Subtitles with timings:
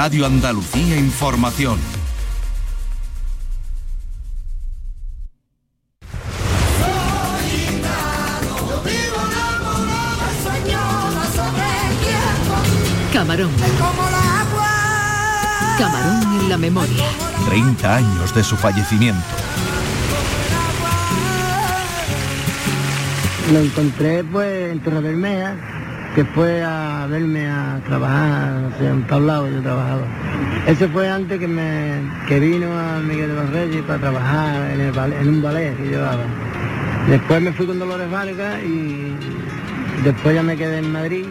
[0.00, 1.76] Radio Andalucía Información.
[13.12, 13.50] Camarón.
[15.76, 17.04] Camarón en la memoria.
[17.48, 19.26] 30 años de su fallecimiento.
[23.52, 25.56] Lo encontré pues en Torre Bermeja,
[26.18, 30.02] que fue a verme a trabajar, no sé, en tablado yo trabajaba.
[30.66, 31.92] Ese fue antes que me
[32.26, 35.92] que vino a Miguel de los Reyes para trabajar en, el en un ballet que
[35.92, 36.24] daba.
[37.08, 39.14] Después me fui con Dolores Vargas y
[40.02, 41.24] después ya me quedé en Madrid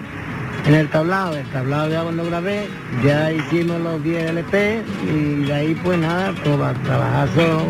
[0.66, 2.70] en el tablado, el tablado ya cuando grabé,
[3.04, 7.66] ya hicimos los 10 LP y de ahí pues nada, pues a trabajar solo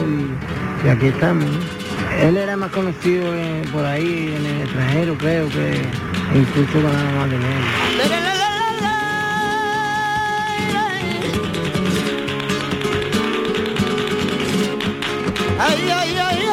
[0.85, 1.49] y, aquí estamos.
[2.21, 5.81] Él era más conocido eh, por ahí en el extranjero creo que
[6.35, 7.27] incluso con la.
[15.59, 16.46] Ay, ay, ay, ay,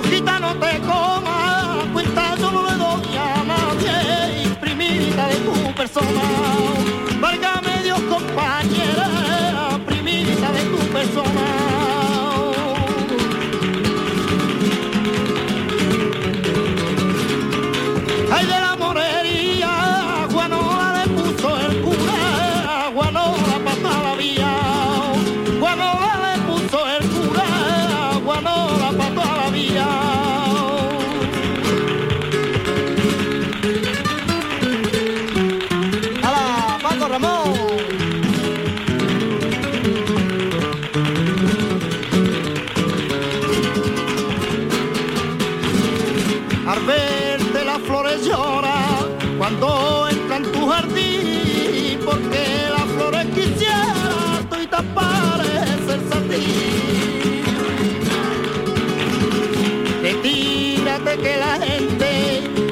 [0.00, 6.77] Mosquita no te coma, cuenta yo no le doy a nadie, primita de tu persona.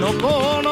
[0.07, 0.66] No conozca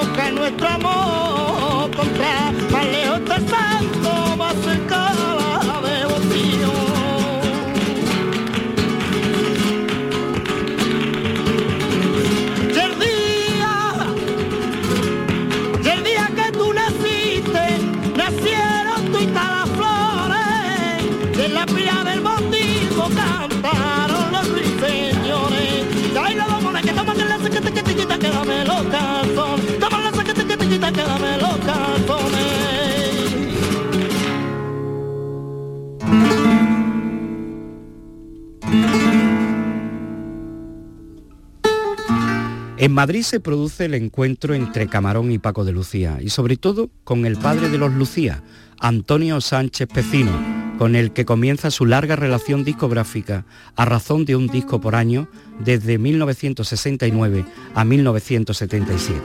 [42.85, 46.91] En Madrid se produce el encuentro entre Camarón y Paco de Lucía, y sobre todo
[47.03, 48.43] con el padre de los Lucía,
[48.79, 50.33] Antonio Sánchez Pecino,
[50.77, 55.29] con el que comienza su larga relación discográfica a razón de un disco por año
[55.61, 59.19] desde 1969 a 1977.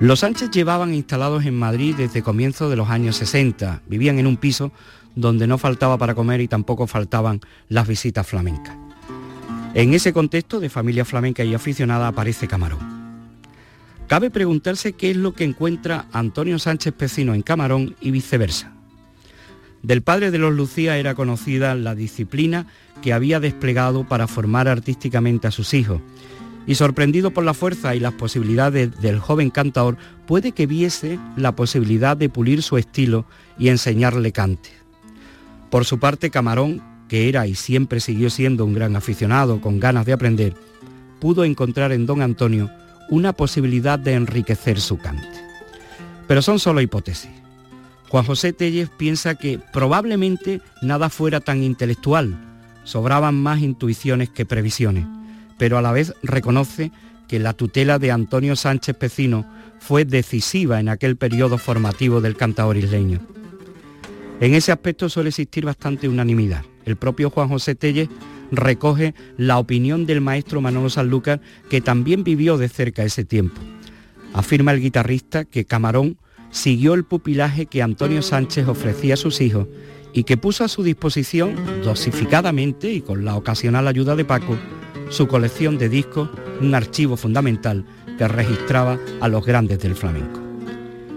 [0.00, 4.38] Los Sánchez llevaban instalados en Madrid desde comienzos de los años 60, vivían en un
[4.38, 4.72] piso
[5.16, 8.85] donde no faltaba para comer y tampoco faltaban las visitas flamencas.
[9.76, 12.78] En ese contexto de familia flamenca y aficionada aparece Camarón.
[14.06, 18.72] Cabe preguntarse qué es lo que encuentra Antonio Sánchez Pecino en Camarón y viceversa.
[19.82, 22.66] Del padre de los Lucía era conocida la disciplina
[23.02, 26.00] que había desplegado para formar artísticamente a sus hijos,
[26.66, 31.54] y sorprendido por la fuerza y las posibilidades del joven cantador, puede que viese la
[31.54, 33.26] posibilidad de pulir su estilo
[33.58, 34.70] y enseñarle cante.
[35.68, 40.06] Por su parte, Camarón, que era y siempre siguió siendo un gran aficionado con ganas
[40.06, 40.54] de aprender,
[41.20, 42.70] pudo encontrar en don Antonio
[43.08, 45.26] una posibilidad de enriquecer su cante.
[46.26, 47.30] Pero son solo hipótesis.
[48.08, 52.36] Juan José Telles piensa que probablemente nada fuera tan intelectual,
[52.84, 55.06] sobraban más intuiciones que previsiones,
[55.58, 56.92] pero a la vez reconoce
[57.28, 59.44] que la tutela de Antonio Sánchez Pecino
[59.80, 63.20] fue decisiva en aquel periodo formativo del cantador isleño.
[64.40, 66.62] En ese aspecto suele existir bastante unanimidad.
[66.86, 68.08] El propio Juan José Telles
[68.50, 73.60] recoge la opinión del maestro Manolo Sanlúcar, que también vivió de cerca ese tiempo.
[74.32, 76.16] Afirma el guitarrista que Camarón
[76.50, 79.66] siguió el pupilaje que Antonio Sánchez ofrecía a sus hijos
[80.12, 84.56] y que puso a su disposición, dosificadamente y con la ocasional ayuda de Paco,
[85.10, 86.30] su colección de discos,
[86.60, 87.84] un archivo fundamental
[88.16, 90.45] que registraba a los grandes del flamenco.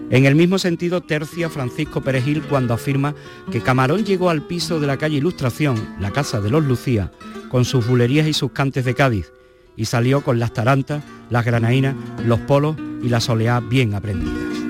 [0.10, 3.14] En el mismo sentido tercia Francisco Perejil cuando afirma
[3.52, 7.12] que Camarón llegó al piso de la calle Ilustración, la casa de los Lucía,
[7.50, 9.32] con sus bulerías y sus cantes de Cádiz,
[9.76, 11.96] y salió con las tarantas, las granaínas,
[12.26, 14.69] los polos y la soleá bien aprendidas.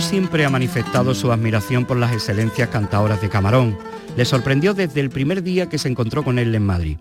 [0.00, 3.76] Siempre ha manifestado su admiración por las excelencias cantadoras de Camarón.
[4.16, 6.98] Le sorprendió desde el primer día que se encontró con él en Madrid.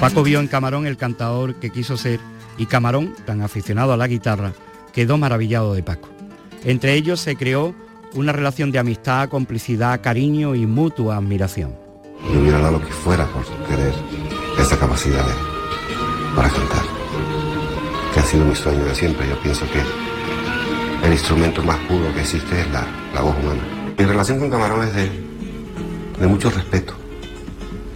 [0.00, 2.20] Paco vio en Camarón el cantador que quiso ser
[2.58, 4.52] y Camarón, tan aficionado a la guitarra,
[4.92, 6.08] quedó maravillado de Paco.
[6.64, 7.74] Entre ellos se creó
[8.14, 11.74] una relación de amistad, complicidad, cariño y mutua admiración.
[12.30, 13.92] Me hubiera dado lo que fuera por querer
[14.58, 15.26] esa capacidad
[16.36, 16.84] para cantar,
[18.14, 19.28] que ha sido mi sueño de siempre.
[19.28, 20.01] Yo pienso que
[21.02, 22.86] el instrumento más puro que existe es la,
[23.20, 23.62] voz humana.
[23.98, 25.10] Mi relación con Camarón es de,
[26.20, 26.94] de mucho respeto,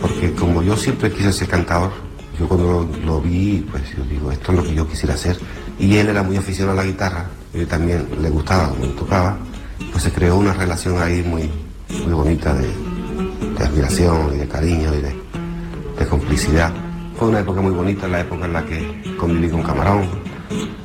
[0.00, 1.92] porque como yo siempre quise ser cantador,
[2.38, 5.38] yo cuando lo, vi, pues yo digo, esto es lo que yo quisiera hacer.
[5.78, 7.26] Y él era muy aficionado a la guitarra,
[7.68, 9.38] también le gustaba cuando tocaba,
[9.90, 11.50] pues se creó una relación ahí muy,
[12.04, 12.68] muy bonita de,
[13.58, 15.16] admiración y de cariño y de,
[15.98, 16.72] de complicidad.
[17.18, 20.06] Fue una época muy bonita, la época en la que conviví con Camarón,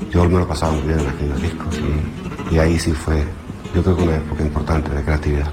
[0.09, 1.79] yo me lo pasaba muy bien en aquellos discos
[2.51, 3.23] y, y ahí sí fue,
[3.75, 5.51] yo creo que una época importante de creatividad.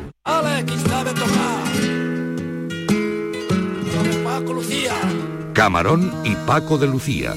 [5.52, 7.34] Camarón y Paco de Lucía,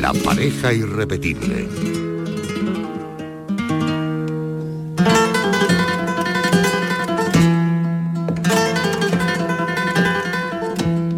[0.00, 1.68] la pareja irrepetible.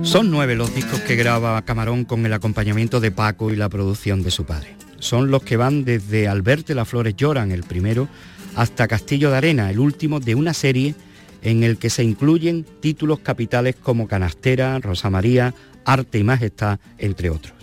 [0.02, 4.22] Son nueve los discos que graba Camarón con el acompañamiento de Paco y la producción
[4.22, 8.08] de su padre son los que van desde Alberte las flores lloran, el primero,
[8.54, 10.94] hasta Castillo de Arena, el último de una serie
[11.42, 15.54] en el que se incluyen títulos capitales como Canastera, Rosa María,
[15.84, 17.61] Arte y Majestad, entre otros.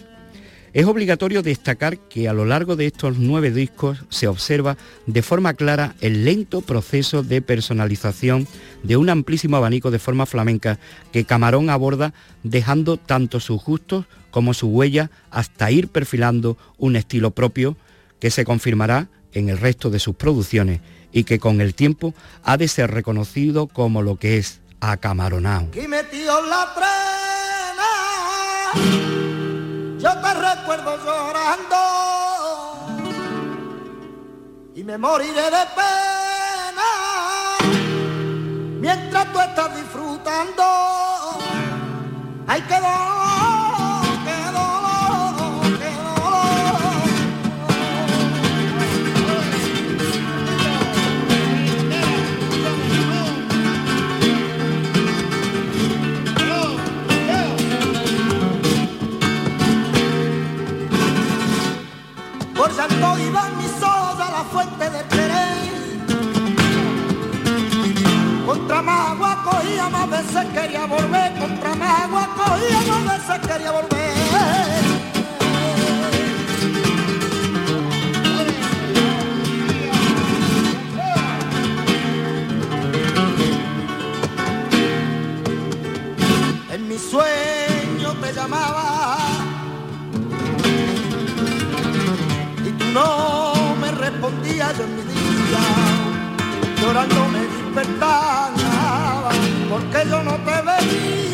[0.73, 5.53] Es obligatorio destacar que a lo largo de estos nueve discos se observa de forma
[5.55, 8.47] clara el lento proceso de personalización
[8.83, 10.79] de un amplísimo abanico de forma flamenca
[11.11, 17.31] que Camarón aborda dejando tanto sus gustos como su huella hasta ir perfilando un estilo
[17.31, 17.75] propio
[18.19, 22.57] que se confirmará en el resto de sus producciones y que con el tiempo ha
[22.57, 25.69] de ser reconocido como lo que es acamaronao.
[29.99, 31.75] Yo te recuerdo llorando
[34.73, 36.89] y me moriré de pena
[38.79, 40.63] mientras tú estás disfrutando.
[42.47, 42.79] Hay que
[64.51, 65.59] fuente de querer.
[68.45, 71.39] Contra más agua cogía, más veces quería volver.
[71.39, 73.99] Contra más agua cogía, más veces quería volver.
[86.99, 88.88] sueño te llamaba
[92.93, 95.60] no me respondías yo en mi día
[96.81, 99.29] llorando me despertaba
[99.69, 101.28] porque yo no te veía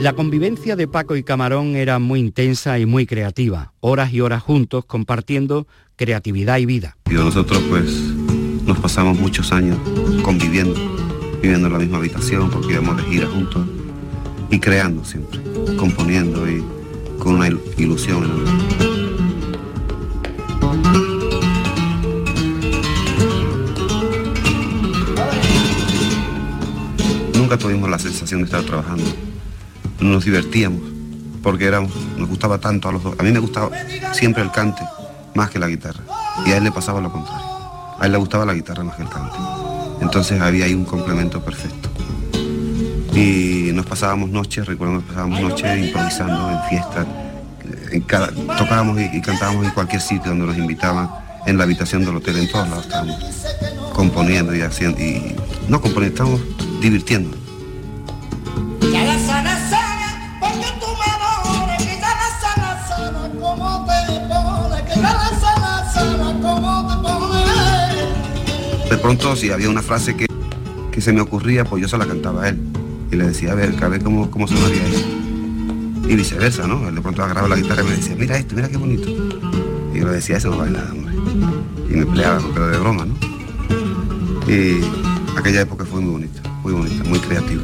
[0.00, 4.42] La convivencia de Paco y Camarón era muy intensa y muy creativa, horas y horas
[4.42, 6.96] juntos compartiendo creatividad y vida.
[7.10, 7.86] Y nosotros pues
[8.64, 9.78] nos pasamos muchos años
[10.22, 10.74] conviviendo,
[11.42, 13.66] viviendo en la misma habitación porque íbamos de gira juntos
[14.50, 15.40] y creando siempre,
[15.76, 16.64] componiendo y
[17.18, 18.28] con una ilusión
[27.34, 29.04] Nunca tuvimos la sensación de estar trabajando
[30.00, 30.80] nos divertíamos,
[31.42, 33.14] porque éramos, nos gustaba tanto a los dos.
[33.18, 33.70] A mí me gustaba
[34.12, 34.82] siempre el cante
[35.34, 36.00] más que la guitarra,
[36.46, 37.46] y a él le pasaba lo contrario.
[37.98, 39.36] A él le gustaba la guitarra más que el cante.
[40.00, 41.88] Entonces había ahí un complemento perfecto.
[43.14, 47.06] Y nos pasábamos noches, recuerdo nos pasábamos noches improvisando en fiestas,
[48.58, 51.10] tocábamos y, cantábamos en cualquier sitio donde nos invitaban,
[51.46, 53.16] en la habitación del hotel, en todos lados estábamos
[53.94, 55.34] componiendo y haciendo, y
[55.68, 56.40] no componiendo, estábamos
[56.80, 57.36] divirtiendo.
[69.00, 70.26] Pronto, si había una frase que,
[70.92, 72.58] que, se me ocurría, pues yo se la cantaba a él.
[73.10, 75.06] Y le decía, a ver, a ver cómo, cómo sonaría eso.
[76.08, 76.88] Y viceversa, ¿no?
[76.88, 79.08] Él de pronto agarraba la guitarra y me decía, mira esto, mira qué bonito.
[79.92, 81.14] Y yo le decía, eso no vale nada, hombre.
[81.88, 83.14] Y me peleaba, pero de broma, ¿no?
[84.48, 84.80] Y
[85.36, 87.62] aquella época fue muy bonita, muy bonita, muy creativa.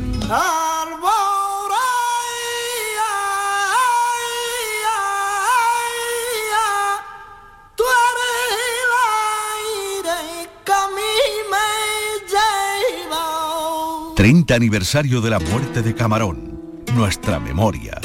[14.55, 16.59] Aniversario de la muerte de Camarón.
[16.95, 18.01] Nuestra memoria.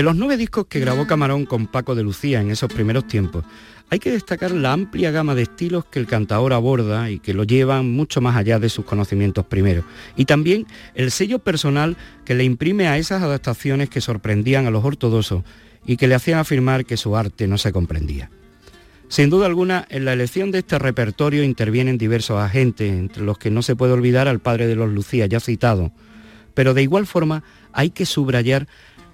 [0.00, 3.44] De los nueve discos que grabó Camarón con Paco de Lucía en esos primeros tiempos,
[3.90, 7.44] hay que destacar la amplia gama de estilos que el cantador aborda y que lo
[7.44, 9.84] llevan mucho más allá de sus conocimientos primeros.
[10.16, 14.82] Y también el sello personal que le imprime a esas adaptaciones que sorprendían a los
[14.86, 15.44] ortodoxos
[15.84, 18.30] y que le hacían afirmar que su arte no se comprendía.
[19.08, 23.50] Sin duda alguna, en la elección de este repertorio intervienen diversos agentes, entre los que
[23.50, 25.92] no se puede olvidar al padre de los Lucía, ya citado,
[26.54, 28.66] pero de igual forma hay que subrayar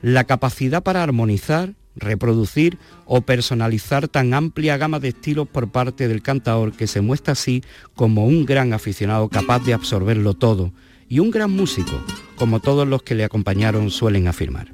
[0.07, 6.23] la capacidad para armonizar, reproducir o personalizar tan amplia gama de estilos por parte del
[6.23, 7.65] cantador que se muestra así
[7.97, 10.73] como un gran aficionado capaz de absorberlo todo
[11.09, 12.01] y un gran músico,
[12.37, 14.69] como todos los que le acompañaron suelen afirmar.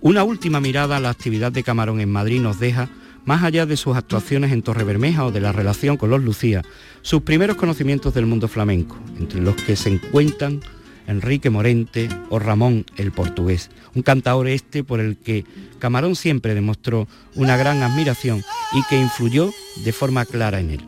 [0.00, 2.88] Una última mirada a la actividad de Camarón en Madrid nos deja,
[3.24, 6.62] más allá de sus actuaciones en Torrebermeja o de la relación con los Lucía,
[7.02, 10.62] sus primeros conocimientos del mundo flamenco, entre los que se encuentran
[11.10, 15.44] Enrique Morente o Ramón el Portugués, un cantador este por el que
[15.78, 18.42] Camarón siempre demostró una gran admiración
[18.72, 19.50] y que influyó
[19.84, 20.80] de forma clara en él.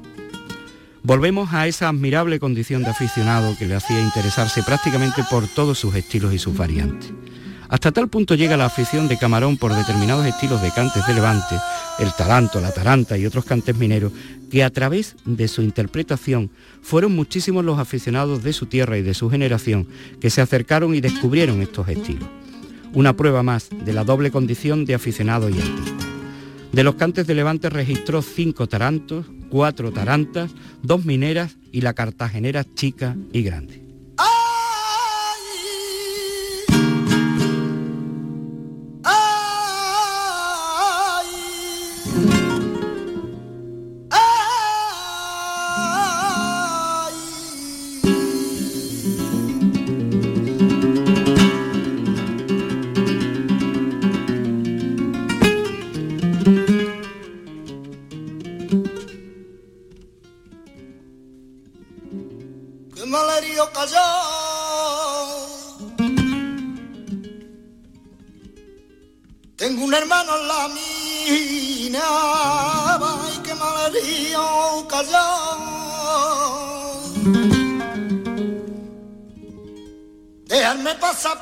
[1.02, 5.94] Volvemos a esa admirable condición de aficionado que le hacía interesarse prácticamente por todos sus
[5.96, 7.12] estilos y sus variantes.
[7.68, 11.56] Hasta tal punto llega la afición de Camarón por determinados estilos de cantes de Levante,
[11.98, 14.12] el taranto, la taranta y otros cantes mineros,
[14.50, 16.50] que a través de su interpretación
[16.82, 19.86] fueron muchísimos los aficionados de su tierra y de su generación
[20.20, 22.28] que se acercaron y descubrieron estos estilos.
[22.92, 26.06] Una prueba más de la doble condición de aficionado y artista.
[26.72, 30.50] De los cantes de Levante registró cinco tarantos, cuatro tarantas,
[30.82, 33.81] dos mineras y la cartagenera chica y grande.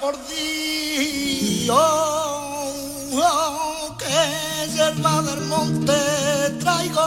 [0.01, 1.77] Por Dios,
[3.99, 5.93] que yerba del monte
[6.59, 7.07] traigo.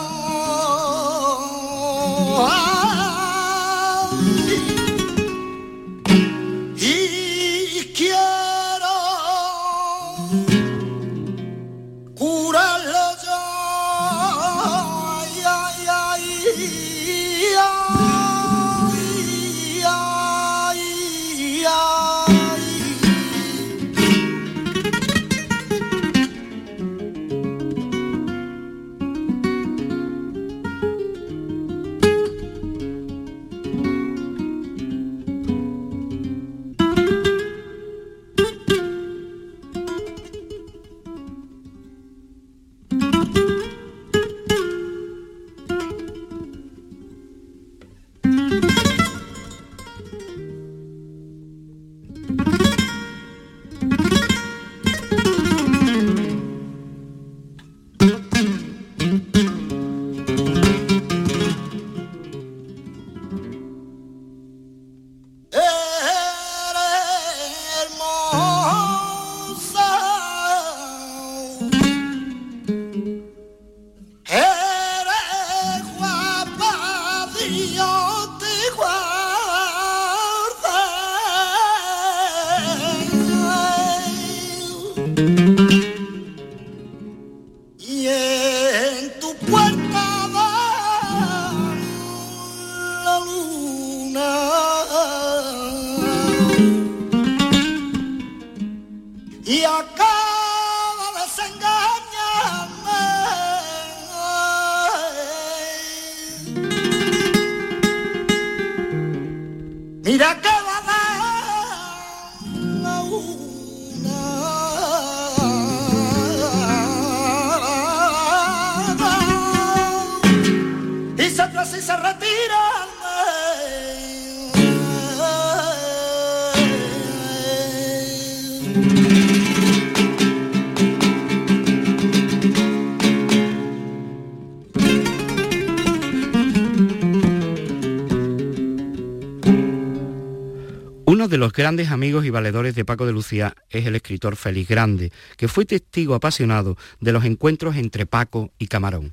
[141.53, 145.47] Los grandes amigos y valedores de Paco de Lucía es el escritor Félix Grande, que
[145.47, 149.11] fue testigo apasionado de los encuentros entre Paco y Camarón.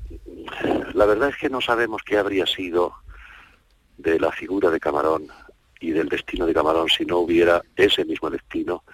[0.95, 2.95] La verdad es que no sabemos qué habría sido
[3.99, 5.27] de la figura de Camarón
[5.81, 8.85] y del destino de Camarón si no hubiera ese mismo destino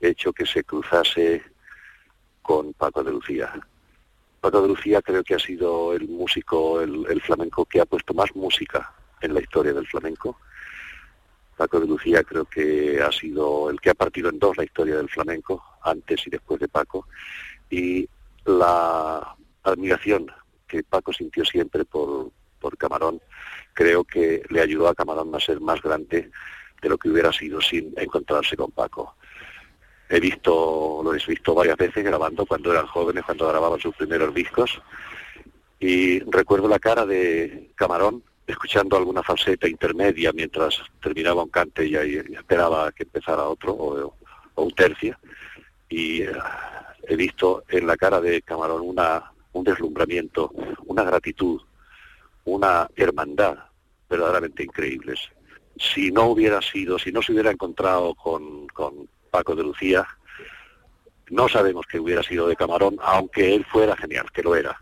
[0.00, 1.42] hecho que se cruzase
[2.40, 3.52] con Paco de Lucía.
[4.40, 8.14] Paco de Lucía creo que ha sido el músico, el, el flamenco que ha puesto
[8.14, 10.38] más música en la historia del flamenco
[11.54, 14.96] Paco de Lucía creo que ha sido el que ha partido en dos la historia
[14.96, 17.06] del flamenco, antes y después de Paco,
[17.70, 18.08] y
[18.44, 20.30] la admiración
[20.66, 23.20] que Paco sintió siempre por, por Camarón,
[23.72, 26.30] creo que le ayudó a Camarón a ser más grande
[26.80, 29.16] de lo que hubiera sido sin encontrarse con Paco.
[30.08, 34.34] He visto, lo he visto varias veces grabando cuando eran jóvenes, cuando grababan sus primeros
[34.34, 34.82] discos,
[35.80, 41.94] y recuerdo la cara de Camarón escuchando alguna falseta intermedia mientras terminaba un cante y,
[42.34, 44.16] esperaba que empezara otro o,
[44.56, 45.16] un tercio.
[45.88, 46.32] Y eh,
[47.08, 50.52] he visto en la cara de Camarón una, un deslumbramiento,
[50.86, 51.60] una gratitud,
[52.44, 53.56] una hermandad
[54.08, 55.20] verdaderamente increíbles.
[55.76, 60.06] Si no hubiera sido, si no se hubiera encontrado con, con Paco de Lucía,
[61.30, 64.78] no sabemos qué hubiera sido de Camarón, aunque él fuera genial, que lo era.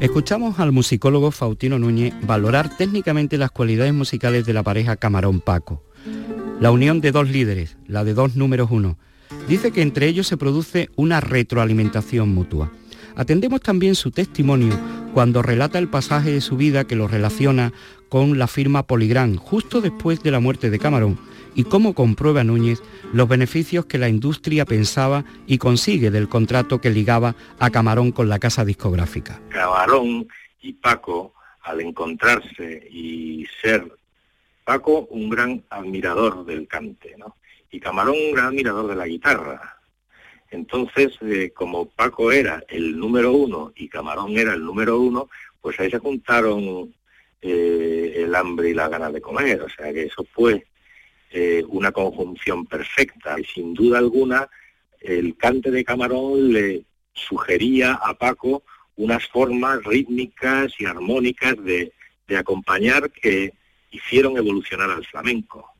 [0.00, 5.84] Escuchamos al musicólogo Faustino Núñez valorar técnicamente las cualidades musicales de la pareja Camarón-Paco.
[6.58, 8.96] La unión de dos líderes, la de dos números uno,
[9.46, 12.72] dice que entre ellos se produce una retroalimentación mutua.
[13.14, 14.74] Atendemos también su testimonio
[15.12, 17.74] cuando relata el pasaje de su vida que lo relaciona
[18.08, 21.18] con la firma Poligram justo después de la muerte de Camarón
[21.54, 22.82] y cómo comprueba Núñez
[23.12, 28.28] los beneficios que la industria pensaba y consigue del contrato que ligaba a Camarón con
[28.28, 29.40] la casa discográfica.
[29.50, 30.28] Camarón
[30.60, 33.90] y Paco, al encontrarse y ser
[34.64, 37.36] Paco un gran admirador del cante, ¿no?
[37.70, 39.78] Y Camarón un gran admirador de la guitarra.
[40.50, 45.28] Entonces, eh, como Paco era el número uno y Camarón era el número uno,
[45.60, 46.94] pues ahí se juntaron
[47.40, 49.62] eh, el hambre y la gana de comer.
[49.62, 50.66] O sea que eso fue
[51.30, 54.48] eh, una conjunción perfecta y sin duda alguna
[55.00, 58.64] el cante de Camarón le sugería a Paco
[58.96, 61.92] unas formas rítmicas y armónicas de,
[62.26, 63.52] de acompañar que
[63.90, 65.72] hicieron evolucionar al flamenco.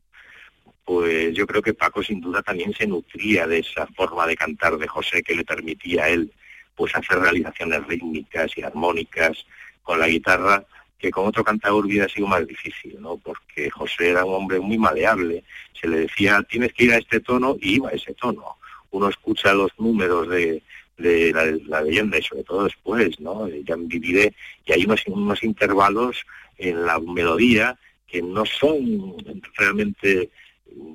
[0.83, 4.77] Pues yo creo que Paco sin duda también se nutría de esa forma de cantar
[4.77, 6.31] de José que le permitía a él
[6.75, 9.45] pues hacer realizaciones rítmicas y armónicas
[9.83, 10.65] con la guitarra
[11.01, 13.17] que con otro cantador hubiera sido más difícil, ¿no?
[13.17, 15.43] Porque José era un hombre muy maleable.
[15.73, 18.57] Se le decía, tienes que ir a este tono, y iba a ese tono.
[18.91, 20.61] Uno escucha los números de,
[21.67, 23.47] la, leyenda y sobre todo después, ¿no?
[23.47, 24.35] Ya viviré,
[24.65, 26.23] y hay unos, unos intervalos
[26.59, 29.15] en la melodía que no son
[29.57, 30.29] realmente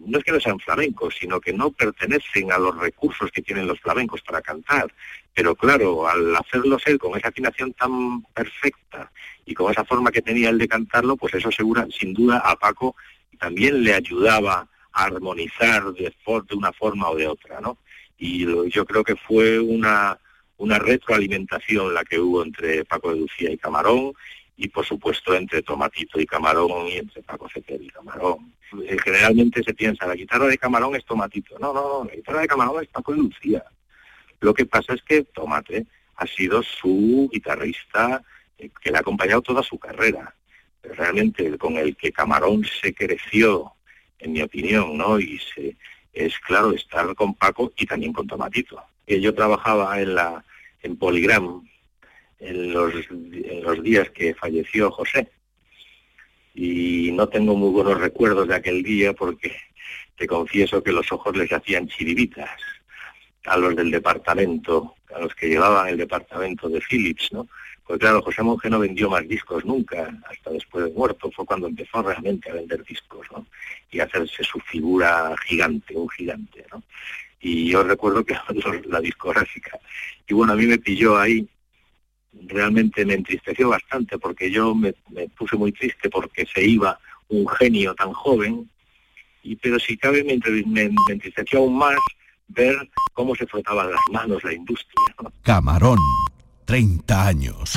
[0.06, 3.66] no es que no sean flamencos, sino que no pertenecen a los recursos que tienen
[3.66, 4.90] los flamencos para cantar.
[5.34, 9.10] Pero claro, al hacerlos él con esa afinación tan perfecta
[9.46, 12.56] y con esa forma que tenía él de cantarlo, pues eso segura, sin duda a
[12.56, 12.96] Paco
[13.38, 16.12] también le ayudaba a armonizar de,
[16.48, 17.78] de una forma o de otra, ¿no?
[18.18, 20.18] Y yo creo que fue una,
[20.56, 24.14] una retroalimentación la que hubo entre Paco de Lucía y Camarón,
[24.56, 28.54] y por supuesto entre Tomatito y Camarón y entre Paco Ceter y Camarón.
[28.84, 31.58] Eh, generalmente se piensa, la guitarra de Camarón es Tomatito.
[31.58, 33.62] No, no, no, la guitarra de Camarón es Paco de Lucía.
[34.40, 38.22] Lo que pasa es que Tomate ha sido su guitarrista
[38.56, 40.34] que le ha acompañado toda su carrera.
[40.82, 43.72] Realmente con el que Camarón se creció,
[44.18, 45.18] en mi opinión, ¿no?
[45.18, 45.76] Y se,
[46.12, 48.82] es claro estar con Paco y también con Tomatito.
[49.06, 50.44] Yo trabajaba en la
[50.82, 51.62] en Poligram
[52.38, 55.30] en los, en los días que falleció José
[56.54, 59.54] y no tengo muy buenos recuerdos de aquel día porque
[60.16, 62.50] te confieso que los ojos les hacían chiribitas
[63.44, 67.48] a los del departamento, a los que llevaban el departamento de Philips, ¿no?
[67.86, 71.68] Pues claro, José Monge no vendió más discos nunca, hasta después de muerto, fue cuando
[71.68, 73.46] empezó realmente a vender discos, ¿no?
[73.90, 76.82] Y hacerse su figura gigante, un gigante, ¿no?
[77.40, 78.34] Y yo recuerdo que
[78.86, 79.78] la discográfica,
[80.26, 81.48] y bueno, a mí me pilló ahí
[82.42, 84.94] realmente me entristeció bastante porque yo me,
[85.36, 88.70] puse muy triste porque se iba un genio tan joven,
[89.42, 91.96] y pero si cabe me, me, entristeció aún más
[92.48, 92.76] ver
[93.12, 95.14] cómo se frotaban las manos la industria.
[95.42, 95.98] Camarón,
[96.66, 97.72] 30 años.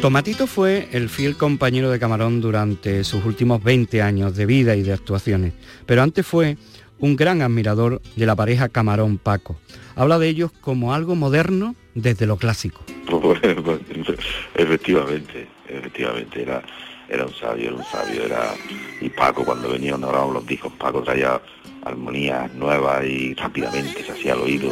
[0.00, 4.82] Tomatito fue el fiel compañero de Camarón durante sus últimos 20 años de vida y
[4.82, 5.52] de actuaciones,
[5.86, 6.56] pero antes fue
[6.98, 9.58] un gran admirador de la pareja Camarón-Paco
[9.96, 12.82] habla de ellos como algo moderno desde lo clásico.
[14.54, 16.62] efectivamente, efectivamente, era,
[17.08, 18.54] era un sabio, era un sabio, era
[19.00, 21.40] y Paco cuando venía grababan los discos, Paco traía
[21.84, 24.70] armonías nuevas y rápidamente se hacía al oído,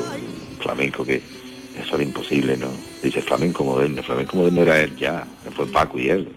[0.60, 1.22] flamenco que
[1.78, 2.68] eso era imposible, ¿no?
[3.02, 6.28] Dice flamenco moderno, flamenco moderno era él ya, fue Paco y él.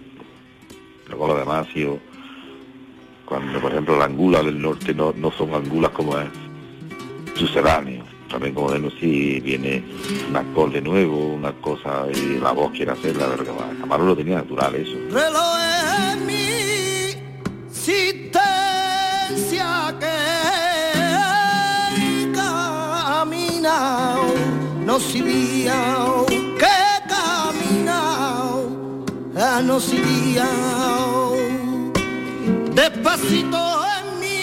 [1.08, 2.00] Luego lo demás ha sido
[3.26, 6.28] cuando por ejemplo la angula del norte no, no son angulas como es
[7.36, 9.84] subterráneo también como de si viene
[10.28, 14.74] un acorde nuevo, una cosa y la voz quiere hacerla, pero Camarón lo tenía natural
[14.74, 14.98] eso.
[24.94, 25.80] No sabía
[26.62, 26.78] que
[27.10, 28.00] camina,
[29.64, 30.48] no sabía
[32.76, 34.34] despacito despacito en mi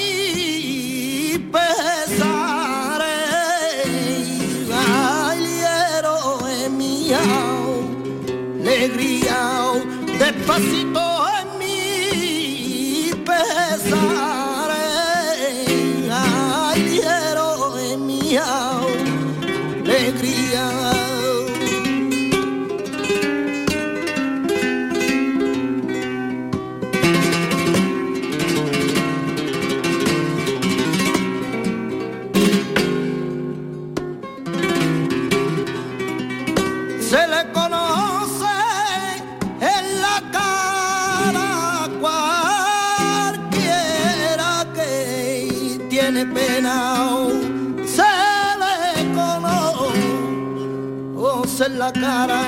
[51.66, 52.40] en la cara.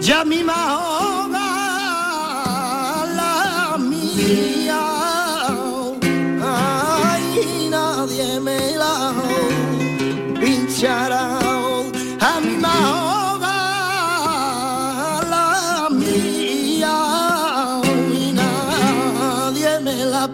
[0.00, 1.48] Ya mi mahoga
[3.18, 4.80] la mía.
[7.70, 9.12] Nadie me la
[10.40, 11.38] pinchará.
[12.20, 12.56] A mi
[15.30, 15.88] la
[19.80, 20.28] me la.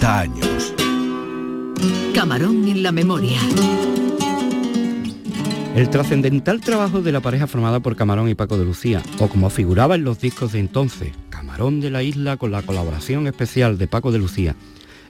[0.00, 0.74] 30 años.
[2.14, 3.38] Camarón en la memoria.
[5.76, 9.50] El trascendental trabajo de la pareja formada por Camarón y Paco de Lucía, o como
[9.50, 13.88] figuraba en los discos de entonces, Camarón de la Isla con la colaboración especial de
[13.88, 14.56] Paco de Lucía,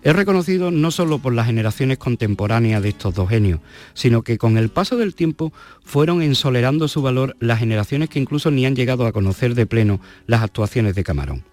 [0.03, 3.61] es reconocido no solo por las generaciones contemporáneas de estos dos genios,
[3.95, 5.53] sino que con el paso del tiempo
[5.85, 10.01] fueron ensolerando su valor las generaciones que incluso ni han llegado a conocer de pleno
[10.27, 11.45] las actuaciones de Camarón.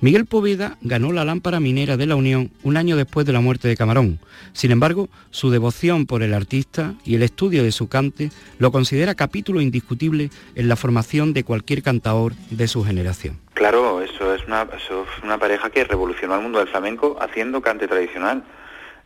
[0.00, 3.68] Miguel Poveda ganó la lámpara minera de la Unión un año después de la muerte
[3.68, 4.18] de Camarón.
[4.52, 9.14] Sin embargo, su devoción por el artista y el estudio de su cante lo considera
[9.14, 13.38] capítulo indiscutible en la formación de cualquier cantaor de su generación.
[13.54, 18.42] Claro, eso es una, pareja que revolucionó el mundo del flamenco haciendo cante tradicional,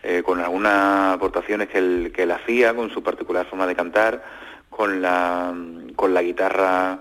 [0.03, 4.24] eh, con algunas aportaciones que él, que él hacía, con su particular forma de cantar,
[4.70, 5.55] con la,
[5.96, 7.01] con la guitarra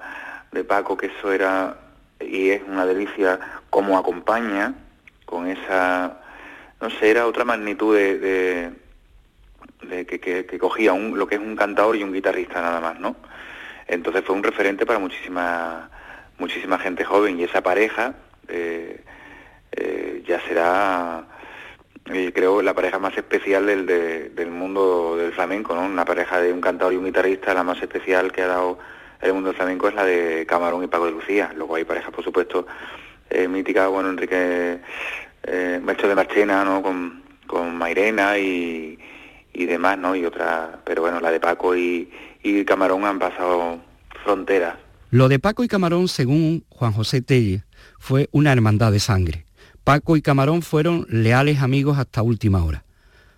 [0.51, 1.86] de Paco, que eso era
[2.19, 4.73] y es una delicia como acompaña
[5.25, 6.21] con esa,
[6.79, 8.71] no sé, era otra magnitud de,
[9.81, 13.15] de, que, cogía un, lo que es un cantador y un guitarrista nada más, ¿no?
[13.87, 15.89] Entonces fue un referente para muchísima,
[16.39, 18.15] muchísima gente joven y esa pareja
[18.47, 19.01] eh,
[19.71, 21.25] eh, ya será,
[22.05, 25.85] eh, creo, la pareja más especial del, del mundo del flamenco, ¿no?
[25.85, 28.79] Una pareja de un cantador y un guitarrista, la más especial que ha dado
[29.21, 31.51] el mundo del flamenco es la de Camarón y Paco de Lucía.
[31.55, 32.67] Luego hay parejas, por supuesto,
[33.29, 34.79] eh, míticas, bueno, Enrique
[35.43, 36.81] eh, Maestro de Marchena, ¿no?
[36.81, 38.99] Con, con Mairena y,
[39.53, 40.15] y demás, ¿no?
[40.15, 42.11] Y otra, pero bueno, la de Paco y,
[42.43, 43.79] y Camarón han pasado
[44.23, 44.75] fronteras.
[45.09, 47.63] Lo de Paco y Camarón, según Juan José Telle,
[47.97, 49.45] fue una hermandad de sangre.
[49.83, 52.83] Paco y Camarón fueron leales amigos hasta última hora.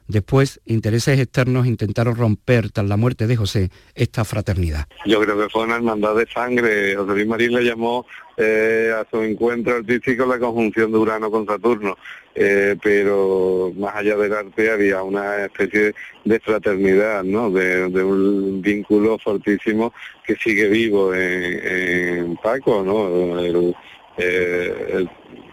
[0.10, 4.88] Después, intereses externos intentaron romper, tras la muerte de José, esta fraternidad.
[5.06, 6.96] Yo creo que fue una hermandad de sangre.
[6.96, 11.46] José Luis Marín le llamó eh, a su encuentro artístico la conjunción de Urano con
[11.46, 11.96] Saturno,
[12.34, 15.94] eh, pero más allá del arte había una especie
[16.26, 17.52] de fraternidad, ¿no?
[17.52, 19.94] de, un vínculo fortísimo
[20.26, 23.40] que sigue vivo en, Paco, ¿no?
[23.40, 23.76] el
[24.18, 25.06] eh,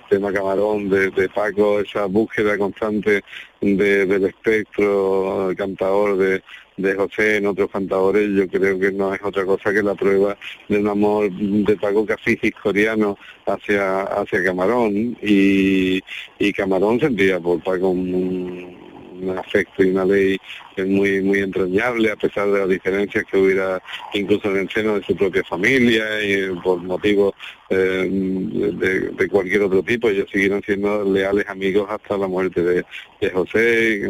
[0.08, 3.22] tema Camarón de, Paco, esa búsqueda constante
[3.60, 6.42] del espectro cantador de,
[6.76, 10.36] de José en otros cantadores, yo creo que no es otra cosa que la prueba
[10.68, 13.16] de un amor de Paco casi historiano
[13.46, 15.16] hacia, hacia Camarón.
[15.22, 16.00] Y,
[16.38, 18.86] y Camarón sentía por Paco un,
[19.22, 20.38] un afecto y una ley
[20.79, 23.81] muy muy entrañable a pesar de las diferencias que hubiera
[24.14, 27.35] incluso en el seno de su propia familia y por motivos
[27.70, 32.85] eh, de, cualquier otro tipo ellos siguieron siendo leales amigos hasta la muerte de,
[33.33, 34.09] José.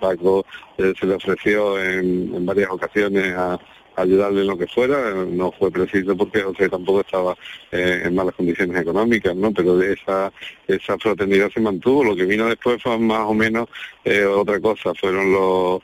[0.00, 0.44] Paco
[0.78, 3.58] eh, se le ofreció en varias ocasiones a
[3.96, 7.36] ayudarle en lo que fuera, no fue preciso porque José tampoco estaba
[7.70, 9.52] eh, en malas condiciones económicas, ¿no?
[9.52, 10.32] Pero esa,
[10.66, 13.68] esa fraternidad se mantuvo, lo que vino después fue más o menos
[14.04, 15.80] eh, otra cosa, fueron los,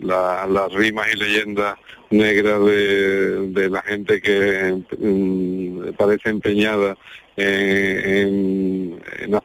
[0.00, 1.76] las rimas y leyendas
[2.10, 6.96] negras de, la gente que mm, parece empeñada
[7.36, 9.40] en, en,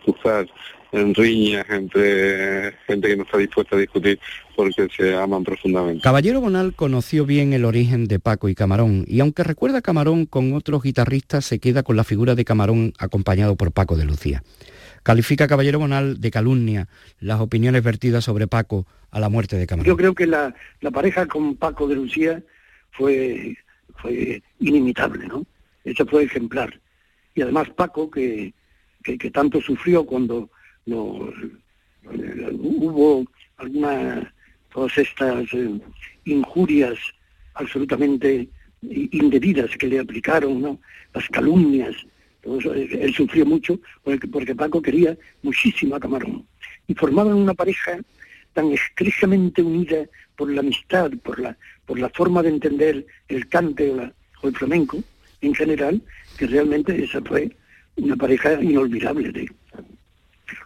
[0.91, 4.19] en riñas entre gente que no está dispuesta a discutir
[4.61, 6.03] porque se aman profundamente.
[6.03, 10.27] Caballero Bonal conoció bien el origen de Paco y Camarón y aunque recuerda a Camarón
[10.27, 14.43] con otros guitarristas se queda con la figura de Camarón acompañado por Paco de Lucía.
[15.01, 16.87] Califica Caballero Bonal de calumnia
[17.19, 19.87] las opiniones vertidas sobre Paco a la muerte de Camarón.
[19.87, 20.53] Yo creo que la,
[20.93, 22.43] pareja con Paco de Lucía
[22.91, 23.57] fue,
[23.95, 25.43] fue inimitable, ¿no?
[25.83, 26.79] Eso fue ejemplar.
[27.33, 28.53] Y además Paco, que,
[29.03, 30.51] que tanto sufrió cuando
[30.85, 31.31] no,
[32.03, 33.25] hubo
[33.57, 34.27] algunas,
[34.73, 35.79] todas estas eh,
[36.25, 36.97] injurias
[37.53, 38.49] absolutamente
[38.81, 40.79] indebidas que le aplicaron,
[41.13, 41.95] las calumnias,
[42.43, 46.45] él, sufrió mucho porque, Paco quería muchísimo a Camarón.
[46.87, 47.99] Y formaban una pareja
[48.53, 50.05] tan estrechamente unida
[50.35, 51.55] por la amistad, por la,
[51.85, 55.03] por la forma de entender el cante o, el flamenco
[55.41, 56.01] en general,
[56.37, 57.55] que realmente esa fue
[57.97, 59.47] una pareja inolvidable de,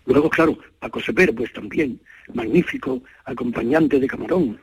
[0.05, 1.99] Luego, claro, Paco Sepero, pues también,
[2.33, 4.59] magnífico acompañante de Camarón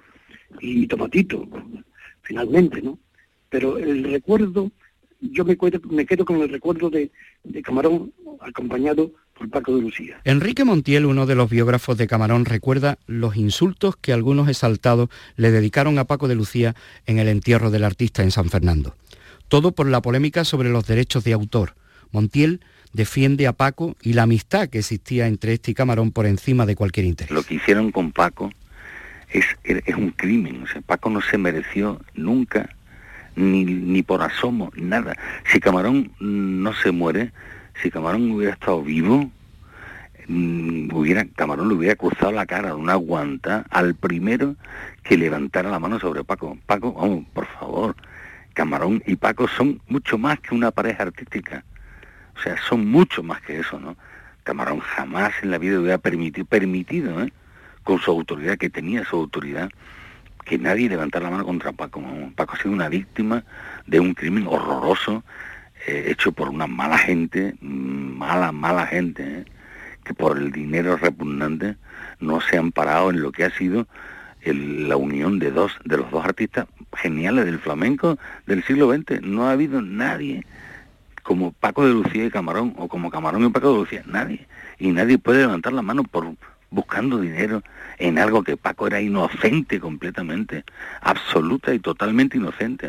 [0.61, 1.49] y Tomatito,
[2.23, 2.99] finalmente, ¿no?
[3.49, 4.71] Pero el recuerdo,
[5.21, 5.57] yo me,
[5.91, 7.11] me quedo con el recuerdo de
[7.63, 10.21] Camarón acompañado por Paco de Lucía.
[10.25, 15.51] Enrique Montiel, uno de los biógrafos de Camarón, recuerda los insultos que algunos exaltados le
[15.51, 16.75] dedicaron a Paco de Lucía
[17.07, 18.97] en el entierro del artista en San Fernando.
[19.49, 21.75] Todo por la polémica sobre los derechos de autor.
[22.11, 22.61] Montiel
[22.93, 26.77] defiende a Paco y la amistad que existía entre este y Camarón por encima de
[26.77, 27.31] cualquier interés.
[27.31, 28.53] Lo que hicieron con Paco
[29.31, 30.63] es, es un crimen.
[30.63, 32.69] O sea, Paco no se mereció nunca,
[33.37, 35.17] ni, ni por asomo, nada.
[35.51, 37.33] Si Camarón no se muere,
[37.83, 39.31] si Camarón hubiera estado vivo,
[40.29, 44.57] mm, hubiera, Camarón le hubiera cruzado la cara de una guanta al primero
[45.03, 46.59] que levantara la mano sobre Paco.
[46.67, 47.97] Paco, vamos, por favor,
[48.53, 51.65] Camarón y Paco son mucho más que una pareja artística.
[52.37, 53.97] O sea, son mucho más que eso, ¿no?
[54.45, 57.33] Camarón jamás en la vida hubiera permitido, permitido ¿eh?
[57.85, 59.71] con su autoridad, que tenía su autoridad,
[60.45, 62.03] que nadie levantara la mano contra Paco.
[62.35, 63.45] Paco ha sido una víctima
[63.87, 65.23] de un crimen horroroso
[65.87, 69.45] eh, hecho por una mala gente, mala, mala gente, ¿eh?
[70.05, 71.77] que por el dinero repugnante
[72.19, 73.87] no se han parado en lo que ha sido
[74.45, 76.67] la unión de dos de los dos artistas
[76.97, 79.23] geniales del flamenco del siglo XX.
[79.23, 80.45] No ha habido nadie
[81.23, 84.47] como Paco de Lucía y Camarón, o como Camarón y Paco de Lucía, nadie.
[84.79, 86.27] Y nadie puede levantar la mano por
[86.71, 87.63] buscando dinero
[87.99, 90.65] en algo que Paco era inocente completamente,
[91.03, 92.89] absoluta y totalmente inocente.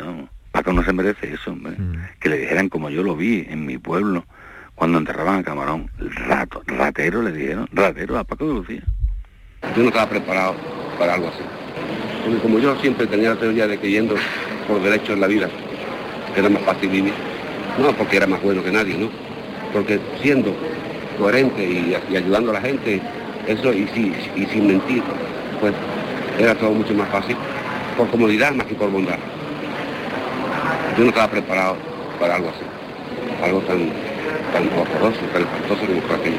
[0.50, 2.20] Paco no se merece eso, mm.
[2.20, 4.24] que le dijeran como yo lo vi en mi pueblo
[4.74, 5.90] cuando enterraban a Camarón,
[6.26, 8.82] rato, ratero le dijeron, ratero a Paco de Lucía.
[9.76, 10.56] Yo no estaba preparado
[10.98, 11.42] para algo así.
[12.24, 14.14] Porque como yo siempre tenía la teoría de que yendo
[14.66, 15.48] por derecho en la vida
[16.36, 17.14] era más fácil vivir,
[17.78, 19.08] no porque era más bueno que nadie, ¿no?
[19.72, 20.54] Porque siendo
[21.18, 23.00] coherente y, ayudando a la gente,
[23.46, 25.02] eso y, sin mentir,
[25.60, 25.72] pues
[26.38, 27.36] era todo mucho más fácil,
[27.96, 29.18] por comodidad más que por bondad.
[30.96, 31.76] Yo no estaba preparado
[32.20, 33.90] para algo así, algo tan,
[34.52, 36.38] tan horroroso, tan espantoso como fue aquello.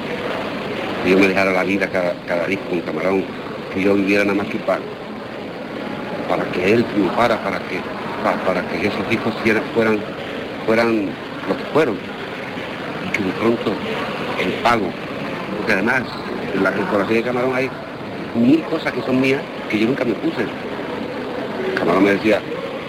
[1.04, 3.24] Que yo me dejara la vida cada, cada día con camarón,
[3.74, 4.82] que yo viviera nada más que para,
[6.30, 7.80] para que él triunfara, para que,
[8.24, 9.34] para, que esos hijos
[9.74, 10.00] fueran,
[10.66, 11.10] fueran
[11.48, 11.98] lo que fueron.
[13.06, 13.72] Y que de pronto
[14.44, 14.88] el pago,
[15.58, 16.04] porque además
[16.54, 17.70] en la corporación de Camarón hay
[18.36, 20.46] mil cosas que son mías que yo nunca me puse.
[21.78, 22.42] Camarón me decía,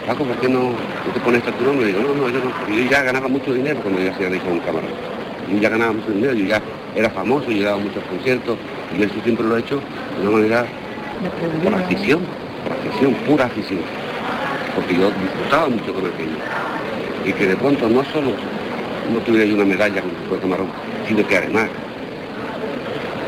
[0.07, 1.91] Paco, ¿por qué no, no te pones este tu nombre?
[1.91, 2.75] Y digo, no, no, yo no.
[2.75, 4.91] Yo ya ganaba mucho dinero cuando yo hacía con un camarón.
[5.51, 6.63] Yo ya ganaba mucho dinero, yo ya
[6.95, 8.57] era famoso, yo daba muchos conciertos,
[8.97, 9.81] y eso siempre lo he hecho
[10.21, 10.67] de una manera
[11.63, 12.21] por afición,
[12.63, 13.81] por afición, pura afición.
[14.75, 16.39] Porque yo disfrutaba mucho con aquello.
[17.27, 18.31] Y que de pronto no solo
[19.13, 20.69] no tuviera una medalla con el camarón,
[21.09, 21.69] sino que además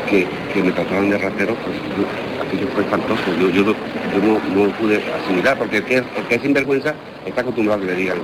[0.09, 0.25] que,
[0.63, 3.23] me trataban de ratero, pues yo- aquello fue espantoso.
[3.39, 6.95] Yo, yo, no, no, pude asimilar, porque el que, el que es sinvergüenza
[7.25, 8.17] está acostumbrado a que le digan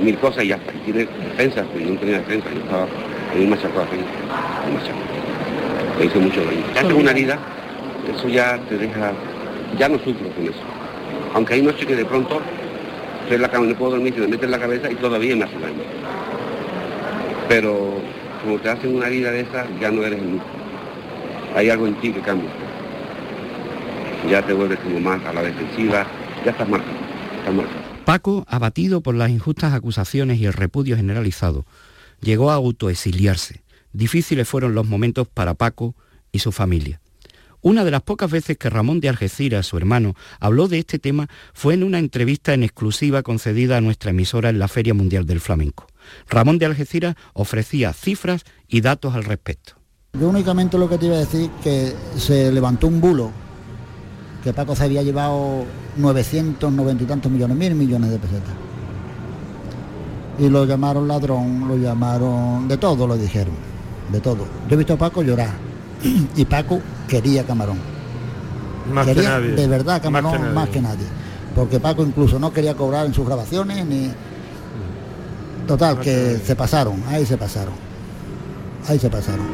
[0.00, 0.52] mil cosas y.
[0.52, 2.86] Y tiene defensa, pero yo no tenía defensa, yo estaba
[3.36, 3.96] muy machacado así,
[4.66, 5.06] muy machacado.
[5.98, 6.64] Me hizo mucho daño.
[6.74, 7.38] Ya tengo una herida,
[8.16, 9.12] eso ya te deja,
[9.78, 10.62] ya no sufro con eso.
[11.34, 12.40] Aunque hay noches que de pronto
[13.26, 15.44] estoy la cama, no puedo dormir, se me mete en la cabeza y todavía me
[15.44, 15.82] hace daño.
[17.48, 18.00] Pero
[18.42, 20.44] como te hacen una herida de esa, ya no eres el mismo.
[21.56, 22.48] Hay algo en ti que cambia.
[24.30, 26.06] Ya te vuelves como más a la defensiva,
[26.44, 26.96] ya estás marcado,
[27.38, 27.80] estás marcado.
[28.04, 31.66] Paco, abatido por las injustas acusaciones y el repudio generalizado,
[32.20, 33.64] llegó a autoexiliarse.
[33.92, 35.96] Difíciles fueron los momentos para Paco
[36.30, 37.00] y su familia.
[37.66, 41.26] Una de las pocas veces que Ramón de Algeciras, su hermano, habló de este tema
[41.52, 45.40] fue en una entrevista en exclusiva concedida a nuestra emisora en la Feria Mundial del
[45.40, 45.88] Flamenco.
[46.28, 49.72] Ramón de Algeciras ofrecía cifras y datos al respecto.
[50.12, 53.32] Yo únicamente lo que te iba a decir que se levantó un bulo
[54.44, 55.64] que Paco se había llevado
[55.96, 58.54] 990 y tantos millones, mil millones de pesetas.
[60.38, 63.56] Y lo llamaron ladrón, lo llamaron de todo, lo dijeron,
[64.12, 64.46] de todo.
[64.68, 65.66] Yo he visto a Paco llorar
[66.36, 67.78] y Paco quería Camarón.
[68.92, 69.50] Más que quería nadie.
[69.52, 71.06] de verdad Más Camarón que más que nadie.
[71.54, 74.10] Porque Paco incluso no quería cobrar en sus grabaciones ni...
[75.66, 77.74] Total, que se pasaron, ahí se pasaron.
[78.86, 79.46] Ahí se pasaron.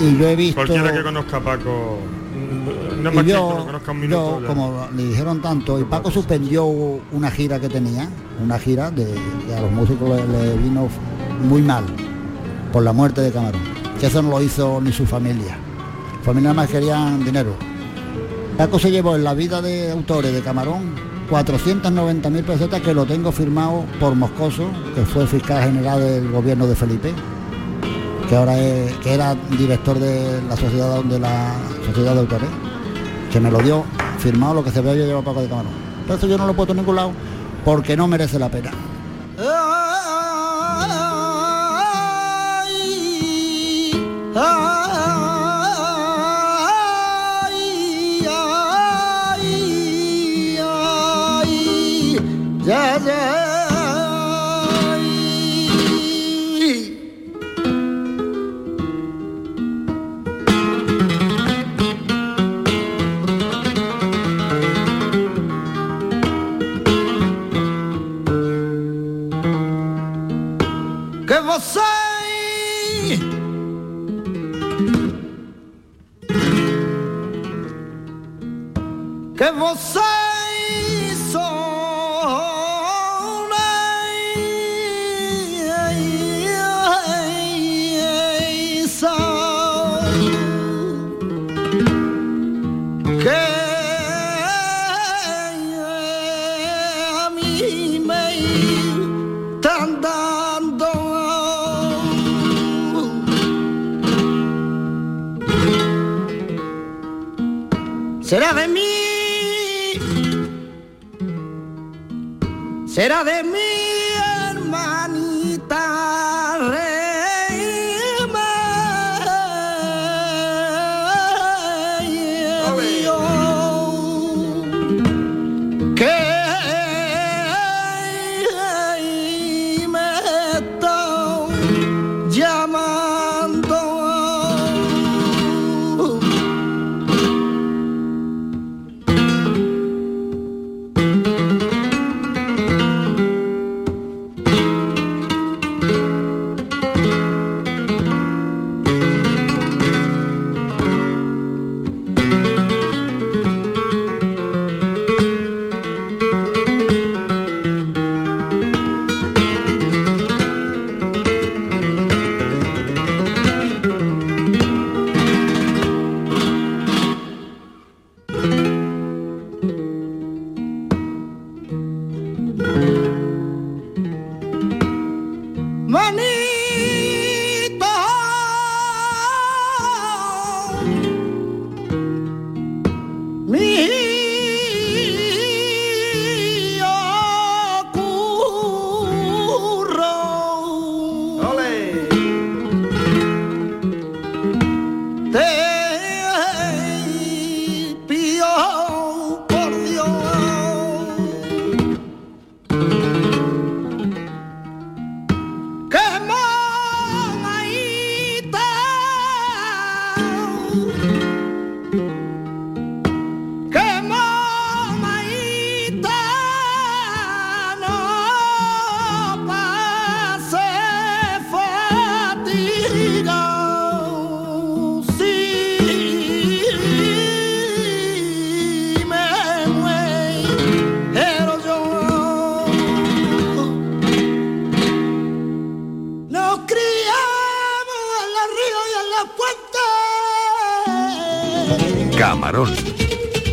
[0.00, 0.54] Y yo he visto...
[0.54, 1.98] Cualquiera que conozca a Paco,
[2.34, 4.40] mm, no más que yo, que conozca un minuto.
[4.40, 8.08] yo, como le dijeron tanto, y Paco suspendió una gira que tenía,
[8.42, 9.12] una gira de
[9.46, 10.88] que a los músicos le, le vino
[11.42, 11.84] muy mal
[12.72, 13.60] por la muerte de Camarón.
[14.00, 15.58] Que eso no lo hizo ni su familia.
[16.22, 17.54] Familia nada más querían dinero.
[18.56, 20.94] Paco se llevó en la vida de autores de Camarón
[21.30, 26.66] 490 mil pesetas que lo tengo firmado por Moscoso, que fue fiscal general del gobierno
[26.66, 27.12] de Felipe,
[28.28, 31.54] que ahora era director de la sociedad de la
[31.86, 32.48] sociedad de autores,
[33.30, 33.84] que me lo dio
[34.18, 35.72] firmado lo que se había llevado Paco de Camarón.
[36.06, 37.12] Por eso yo no lo he puesto en ningún lado,
[37.64, 38.70] porque no merece la pena.
[44.38, 44.44] Ya,
[53.06, 53.47] ya.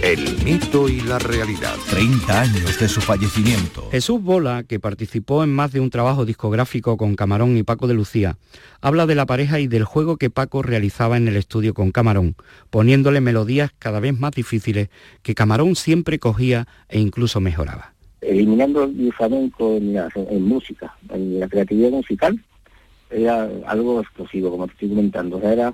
[0.01, 1.76] El mito y la realidad.
[1.91, 3.88] 30 años de su fallecimiento.
[3.91, 7.93] Jesús Bola, que participó en más de un trabajo discográfico con Camarón y Paco de
[7.93, 8.38] Lucía,
[8.82, 12.36] habla de la pareja y del juego que Paco realizaba en el estudio con Camarón,
[12.72, 14.89] poniéndole melodías cada vez más difíciles
[15.22, 17.93] que Camarón siempre cogía e incluso mejoraba.
[18.22, 22.43] Eliminando el flamenco en, la- en música, en la creatividad musical,
[23.12, 25.38] era algo explosivo, como te estoy comentando.
[25.38, 25.74] O sea, era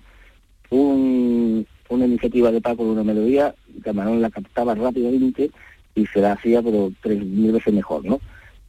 [0.69, 5.51] un- una iniciativa de Paco de una melodía, Camarón la captaba rápidamente
[5.93, 8.19] y se la hacía pero tres mil veces mejor, ¿no?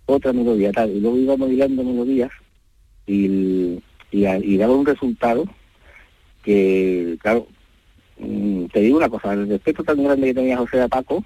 [0.06, 2.30] Otra melodía tal, y luego íbamos hilando melodías
[3.06, 5.44] y, y, daba un resultado
[6.42, 7.46] que, claro,
[8.18, 11.24] mm, te digo una cosa, el respeto tan grande que tenía José a Paco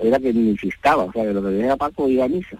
[0.00, 2.58] era que ni insistaba, o sea, que lo que decía Paco iba a misa.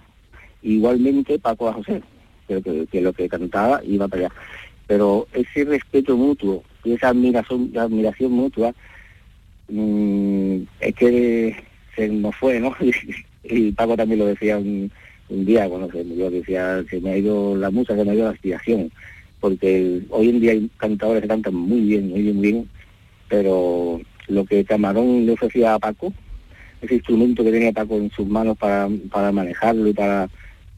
[0.63, 2.01] Igualmente Paco a José,
[2.47, 4.35] pero que lo que cantaba iba para allá.
[4.87, 8.74] Pero ese respeto mutuo y esa admiración, admiración mutua
[9.68, 11.57] mm, es que
[11.95, 12.74] se nos fue, ¿no?
[13.45, 14.91] y Paco también lo decía un,
[15.28, 18.14] un día cuando se murió, decía, se me ha ido la musa, se me ha
[18.14, 18.91] ido la aspiración,
[19.41, 22.68] porque hoy en día hay cantadores que cantan muy bien, muy bien, muy bien,
[23.28, 26.12] pero lo que Camarón le ofrecía a Paco,
[26.80, 30.28] ese instrumento que tenía Paco en sus manos para, para manejarlo y para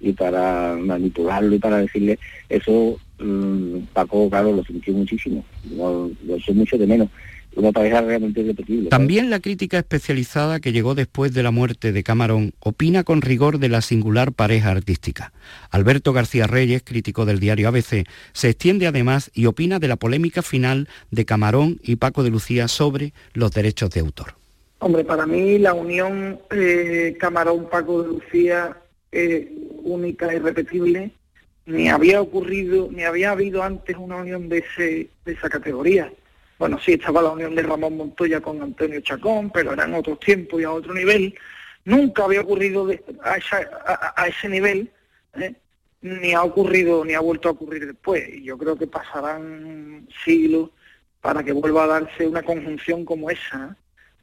[0.04, 5.44] y para manipularlo y para decirle eso mm, Paco claro lo sintió muchísimo
[5.76, 7.08] lo, lo echó mucho de menos
[7.56, 12.02] una pareja realmente irrepetible También la crítica especializada que llegó después de la muerte de
[12.02, 15.32] Camarón opina con rigor de la singular pareja artística.
[15.70, 20.42] Alberto García Reyes, crítico del diario ABC, se extiende además y opina de la polémica
[20.42, 24.34] final de Camarón y Paco de Lucía sobre los derechos de autor.
[24.80, 28.76] Hombre, para mí la unión eh, Camarón-Paco de Lucía
[29.14, 29.46] es
[29.82, 31.10] única e irrepetible.
[31.66, 36.12] Ni había ocurrido, ni había habido antes una unión de, ese, de esa categoría.
[36.58, 40.60] Bueno, sí, estaba la unión de Ramón Montoya con Antonio Chacón, pero eran otros tiempos
[40.60, 41.34] y a otro nivel.
[41.86, 44.90] Nunca había ocurrido de- a, esa- a- ese nivel,
[45.40, 45.54] ¿eh?
[46.02, 48.28] ni ha ocurrido, ni ha vuelto a ocurrir después.
[48.28, 50.68] Y yo creo que pasarán siglos
[51.22, 53.74] para que vuelva a darse una conjunción como esa.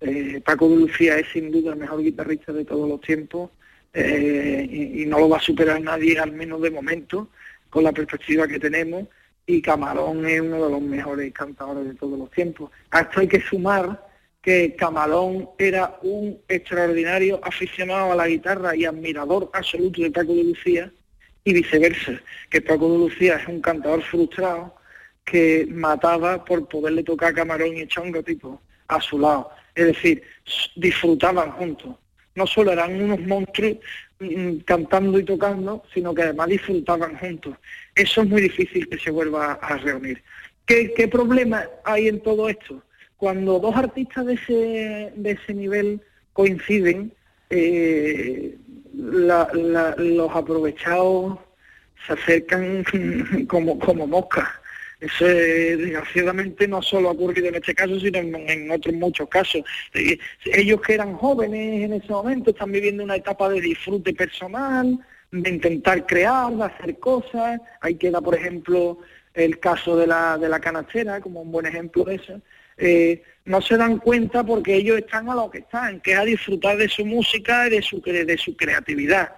[0.02, 0.36] ¿eh?
[0.38, 3.50] Eh, Paco de Lucía es sin duda el mejor guitarrista de todos los tiempos
[3.94, 7.30] eh, y, no lo va a superar nadie, al menos de momento,
[7.70, 9.08] con la perspectiva que tenemos.
[9.46, 12.72] Y Camarón es uno de los mejores cantadores de todos los tiempos.
[12.92, 14.08] A esto hay que sumar
[14.42, 20.44] que Camarón era un extraordinario aficionado a la guitarra y admirador absoluto de Paco de
[20.44, 20.92] Lucía
[21.44, 22.20] y viceversa,
[22.50, 24.76] que Paco de Lucía es un cantador frustrado
[25.26, 29.52] que mataba por poderle tocar Camarón y Chongo tipo a su lado.
[29.76, 30.24] Es decir,
[30.76, 31.96] disfrutaban juntos.
[32.42, 33.78] No solo eran unos monstruos
[34.20, 37.56] mm, cantando y tocando, sino que además disfrutaban juntos.
[37.94, 40.24] Eso es muy difícil que se vuelva a reunir.
[40.66, 42.82] ¿Qué, qué problema hay en todo esto?
[43.18, 46.02] Cuando dos artistas de ese, de ese nivel
[46.34, 47.14] coinciden,
[47.52, 48.58] eh,
[48.96, 49.50] la-
[49.98, 51.38] los aprovechados
[52.08, 52.84] se acercan
[53.48, 54.48] como, como moscas.
[55.02, 59.28] Eso eh, desgraciadamente no solo ha ocurrido en este caso, sino en, en otros muchos
[59.28, 59.64] casos.
[59.96, 65.00] Eh, ellos que eran jóvenes en ese momento están viviendo una etapa de disfrute personal,
[65.32, 67.60] de intentar crear, de hacer cosas.
[67.82, 69.00] Ahí queda, por ejemplo,
[69.34, 72.40] el caso de la, de la canastera, como un buen ejemplo de eso.
[72.78, 76.26] Eh, no se dan cuenta porque ellos están a lo que están, que es a
[76.26, 79.34] disfrutar de su música y de su, de su creatividad.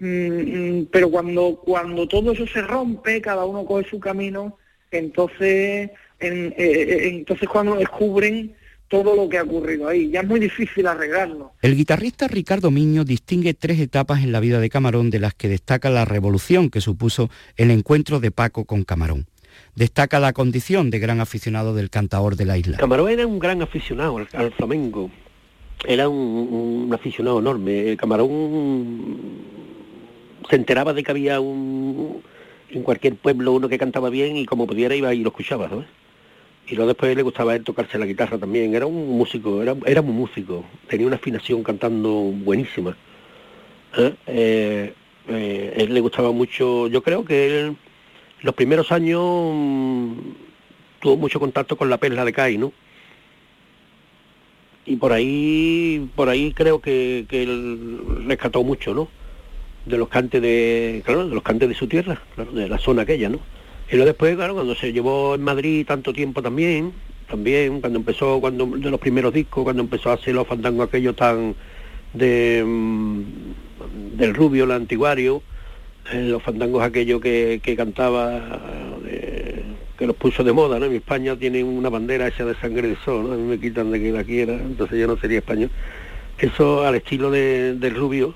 [0.00, 4.58] Mm, mm, pero cuando, cuando todo eso se rompe, cada uno coge su camino,
[4.98, 5.90] entonces,
[6.20, 8.54] en- eh, eh, entonces cuando descubren
[8.88, 11.52] todo lo que ha ocurrido ahí, ya es muy difícil arreglarlo.
[11.62, 15.48] El guitarrista Ricardo Miño distingue tres etapas en la vida de Camarón de las que
[15.48, 19.26] destaca la revolución que supuso el encuentro de Paco con Camarón.
[19.74, 22.76] Destaca la condición de gran aficionado del cantaor de la isla.
[22.76, 25.10] Camarón era un gran aficionado al, al flamenco.
[25.86, 27.96] Era un, un aficionado enorme.
[27.96, 29.42] Camarón
[30.48, 32.22] se enteraba de que había un
[32.74, 35.86] en cualquier pueblo uno que cantaba bien y como pudiera iba y lo escuchaba, ¿sabes?
[36.66, 38.74] Y luego después le gustaba él tocarse la guitarra también.
[38.74, 40.64] Era un músico, era, era un músico.
[40.88, 42.96] Tenía una afinación cantando buenísima.
[43.98, 44.14] ¿eh?
[44.26, 44.94] Eh,
[45.28, 47.76] eh, él le gustaba mucho, yo creo que él
[48.40, 50.12] los primeros años mm,
[51.00, 52.72] tuvo mucho contacto con la perla de Cai, ¿no?
[54.86, 59.08] Y por ahí, por ahí creo que, que él rescató mucho, ¿no?
[59.86, 63.02] De los cantes de, claro, de los cantes de su tierra, claro, de la zona
[63.02, 63.38] aquella, ¿no?
[63.90, 66.92] Y luego después, claro, cuando se llevó en Madrid tanto tiempo también,
[67.28, 71.16] también, cuando empezó, cuando de los primeros discos, cuando empezó a hacer los fandangos aquellos
[71.16, 71.54] tan
[72.12, 73.22] de mm,
[74.16, 75.42] del rubio, el antiguario,
[76.12, 78.60] eh, los fandangos aquellos que, que cantaba,
[79.06, 79.62] eh,
[79.98, 80.86] que los puso de moda, ¿no?
[80.86, 83.34] En España tienen una bandera hecha de sangre de sol, ¿no?
[83.34, 85.70] A me quitan de que la quiera, entonces yo no sería español.
[86.38, 88.34] Eso al estilo de, del Rubio,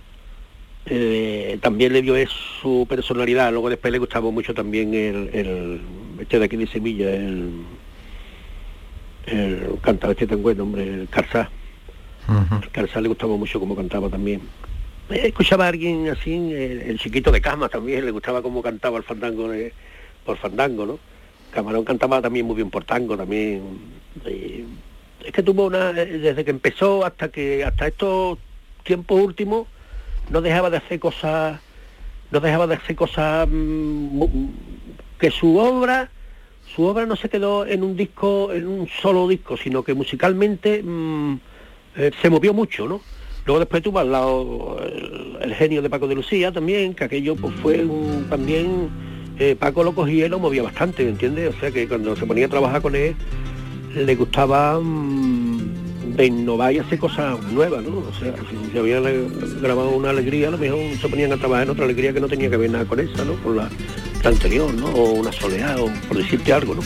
[0.90, 2.30] eh, también le dio es
[2.60, 5.80] su personalidad, luego después le gustaba mucho también el, el
[6.20, 7.50] este de aquí de Sevilla, el,
[9.26, 11.50] el cantaba este tan bueno, hombre, el Carzá.
[12.62, 14.42] El Carzá le gustaba mucho como cantaba también.
[15.10, 18.98] Eh, escuchaba a alguien así, el, el chiquito de cama también, le gustaba cómo cantaba
[18.98, 19.72] el fandango de,
[20.24, 20.98] por fandango, ¿no?
[21.50, 23.62] Camarón cantaba también muy bien por tango también.
[25.24, 28.38] Es que tuvo una, desde que empezó hasta que, hasta estos
[28.84, 29.66] tiempos últimos,
[30.30, 31.60] no dejaba de hacer cosas,
[32.30, 34.22] no dejaba de hacer cosas mm,
[35.18, 36.10] que su obra,
[36.74, 40.82] su obra no se quedó en un disco, en un solo disco, sino que musicalmente
[40.82, 41.34] mm,
[41.96, 43.00] eh, se movió mucho, ¿no?
[43.46, 47.34] Luego después tuvo al lado el, el genio de Paco de Lucía también, que aquello
[47.34, 48.90] pues fue un- también
[49.38, 51.54] eh, Paco lo cogía y lo movía bastante, ¿me entiendes?
[51.56, 53.14] O sea que cuando se ponía a trabajar con él,
[53.94, 55.47] le gustaba mm,
[56.24, 57.98] innovar y hacer cosas nuevas, ¿no?
[57.98, 59.00] O sea, si se había
[59.60, 62.28] grabado una alegría, a lo mejor se ponían a trabajar en otra alegría que no
[62.28, 63.34] tenía que ver nada con esa, ¿no?
[63.42, 63.68] Con la,
[64.22, 64.86] la anterior, ¿no?
[64.88, 66.82] O una soleá, o por decirte algo, ¿no?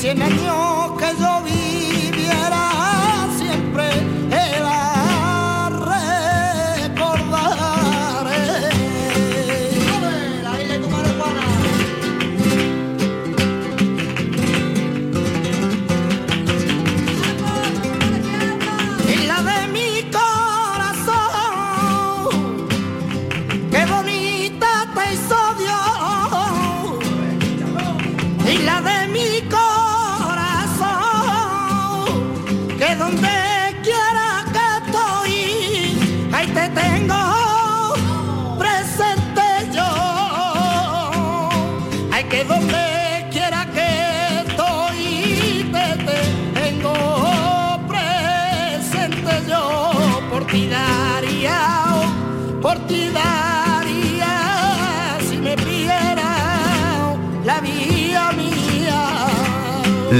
[0.00, 0.67] 100 años.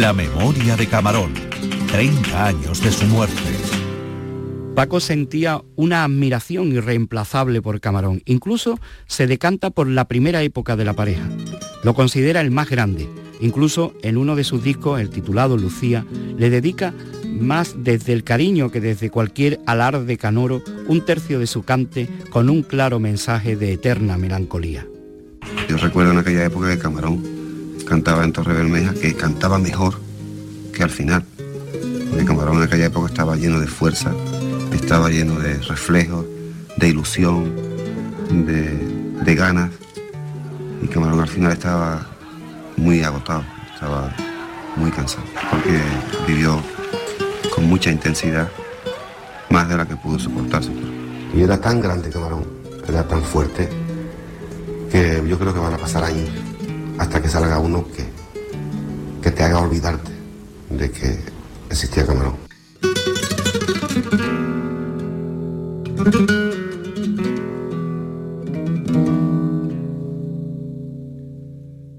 [0.01, 1.34] La memoria de Camarón.
[1.90, 3.34] 30 años de su muerte.
[4.76, 8.22] Paco sentía una admiración irreemplazable por Camarón.
[8.24, 8.78] Incluso
[9.09, 11.28] se decanta por la primera época de la pareja.
[11.82, 13.09] Lo considera el más grande.
[13.40, 16.94] Incluso en uno de sus discos, el titulado Lucía, le dedica
[17.26, 22.51] más desde el cariño que desde cualquier alarde canoro un tercio de su cante con
[22.51, 24.86] un claro mensaje de eterna melancolía.
[25.68, 27.38] Yo recuerdo en aquella época que Camarón
[27.89, 29.95] cantaba en Torre Bermeja, que cantaba mejor
[30.74, 31.24] que al final.
[32.11, 34.12] Porque Camarón en aquella época estaba lleno de fuerza,
[34.72, 36.26] estaba lleno de reflejos,
[36.76, 37.51] de ilusión,
[38.30, 38.76] de,
[39.24, 39.70] de ganas.
[40.82, 42.07] Y Camarón al final estaba
[42.76, 44.14] muy agotado, estaba
[44.76, 45.80] muy cansado, porque
[46.26, 46.61] vivió
[47.55, 48.49] con mucha intensidad,
[49.49, 50.70] más de la que pudo soportarse.
[51.34, 52.45] Y era tan grande Camarón,
[52.86, 53.68] era tan fuerte,
[54.93, 56.28] que yo creo que van a pasar años
[56.99, 58.05] hasta que salga uno que,
[59.22, 60.11] que te haga olvidarte
[60.70, 61.18] de que
[61.70, 62.36] existía Camarón.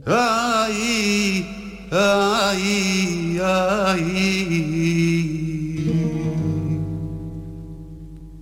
[0.05, 1.47] Ay,
[1.91, 4.39] ay, ay.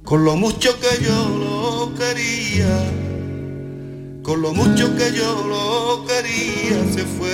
[0.03, 1.26] Con lo mucho que yo
[4.37, 7.29] con lo mucho que yo lo quería, se fue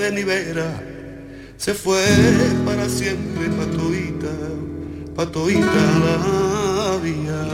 [0.00, 0.82] de mi vera,
[1.58, 2.02] se fue
[2.64, 4.32] para siempre, patoita,
[5.14, 7.44] patoita la vía.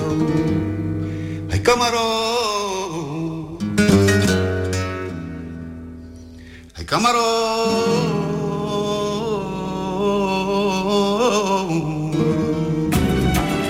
[1.50, 3.58] Ay, camarón.
[6.74, 8.22] Ay, camarón.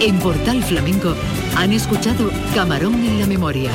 [0.01, 1.15] En Portal Flamenco
[1.57, 3.71] han escuchado Camarón en la memoria.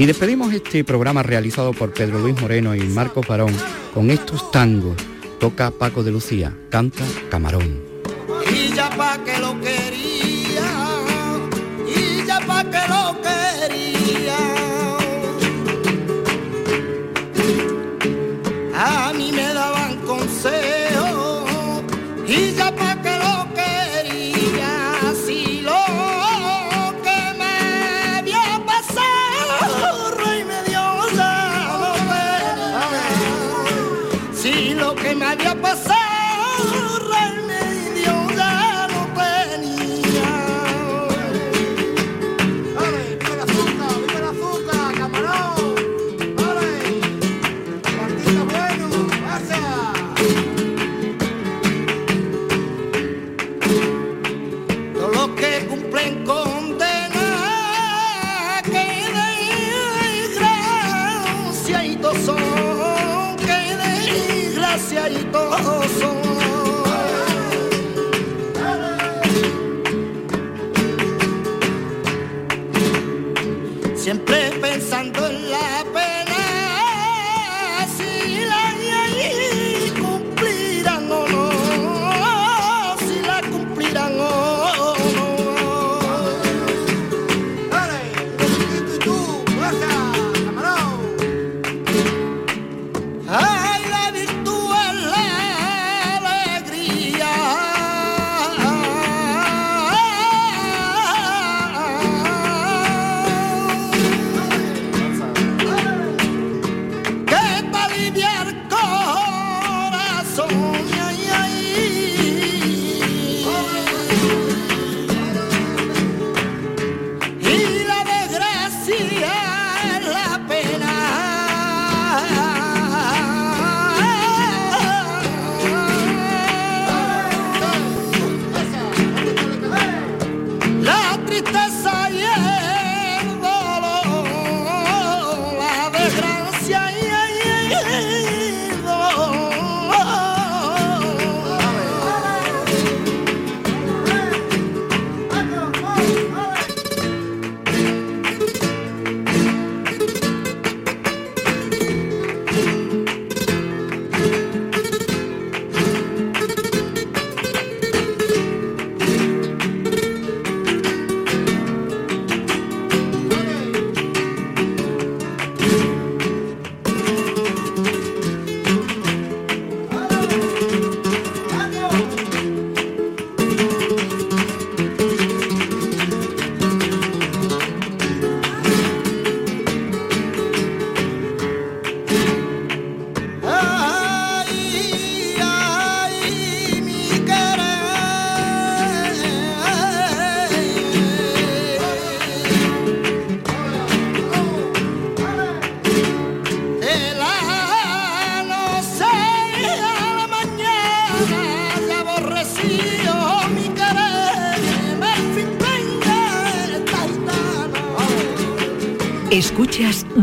[0.00, 3.54] Y despedimos este programa realizado por Pedro Luis Moreno y Marco Barón
[3.92, 4.96] con estos tangos.
[5.38, 7.82] Toca Paco de Lucía, canta Camarón.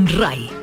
[0.05, 0.56] RAI.